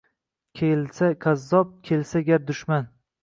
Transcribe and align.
Kelsa 0.59 1.09
kazzob, 1.27 1.75
kelsa 1.91 2.25
gar 2.31 2.43
dushman 2.49 2.89